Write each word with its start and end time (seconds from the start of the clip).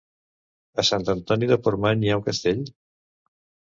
A 0.77 0.85
Sant 0.89 1.05
Antoni 1.15 1.51
de 1.53 1.61
Portmany 1.69 2.09
hi 2.09 2.13
ha 2.15 2.19
un 2.25 2.29
castell? 2.33 2.69